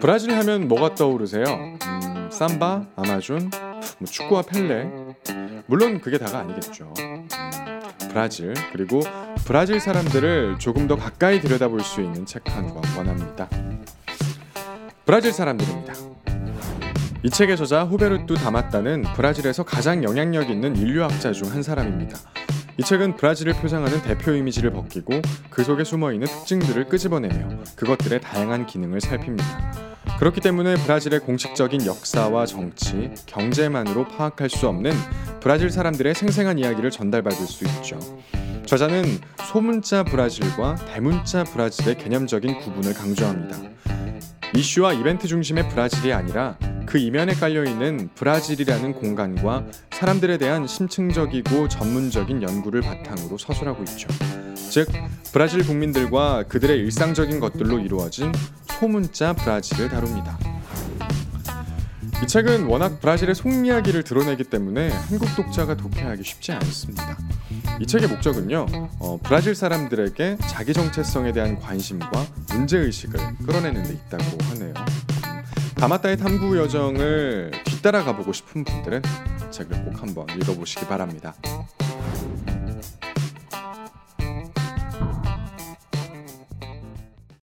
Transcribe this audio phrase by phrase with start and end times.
[0.00, 1.44] 브라질 하면 뭐가 떠오르세요?
[1.44, 3.50] 음, 삼바, 아마존,
[3.98, 4.88] 뭐 축구와 펠레.
[5.66, 6.92] 물론 그게 다가 아니겠죠.
[7.00, 7.28] 음,
[8.10, 9.00] 브라질 그리고
[9.44, 13.48] 브라질 사람들을 조금 더 가까이 들여다볼 수 있는 책 한권 원합니다.
[15.04, 15.94] 브라질 사람들입니다.
[17.24, 22.16] 이 책의 저자 호베르투 다마따는 브라질에서 가장 영향력 있는 인류학자 중 한 사람입니다.
[22.80, 25.20] 이 책은 브라질을 표상하는 대표 이미지를 벗기고
[25.50, 29.98] 그 속에 숨어 있는 특징들을 끄집어내며 그것들의 다양한 기능을 살핍니다.
[30.20, 34.92] 그렇기 때문에 브라질의 공식적인 역사와 정치, 경제만으로 파악할 수 없는
[35.40, 37.98] 브라질 사람들의 생생한 이야기를 전달받을 수 있죠.
[38.64, 39.02] 저자는
[39.50, 43.58] 소문자 브라질과 대문자 브라질의 개념적인 구분을 강조합니다.
[44.54, 46.56] 이슈와 이벤트 중심의 브라질이 아니라
[46.88, 54.08] 그 이면에 깔려 있는 브라질이라는 공간과 사람들에 대한 심층적이고 전문적인 연구를 바탕으로 서술하고 있죠.
[54.70, 54.88] 즉,
[55.30, 58.32] 브라질 국민들과 그들의 일상적인 것들로 이루어진
[58.68, 60.38] 소문자 브라질을 다룹니다.
[62.22, 67.18] 이 책은 워낙 브라질의 속이야기를 드러내기 때문에 한국 독자가 독해하기 쉽지 않습니다.
[67.80, 68.66] 이 책의 목적은요,
[68.98, 72.10] 어, 브라질 사람들에게 자기 정체성에 대한 관심과
[72.54, 75.17] 문제 의식을 끌어내는 데 있다고 하네요.
[75.78, 79.00] 다마타의 탐구 여정을 뒤따라 가 보고 싶은 분들은
[79.52, 81.36] 책을 꼭 한번 읽어보시기 바랍니다.